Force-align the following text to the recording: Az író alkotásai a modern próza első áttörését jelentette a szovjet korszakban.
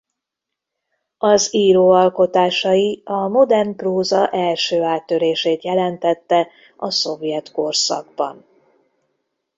Az 1.17 1.53
író 1.53 1.89
alkotásai 1.89 3.01
a 3.05 3.27
modern 3.27 3.75
próza 3.75 4.27
első 4.29 4.81
áttörését 4.83 5.63
jelentette 5.63 6.47
a 6.77 6.91
szovjet 6.91 7.51
korszakban. 7.51 8.45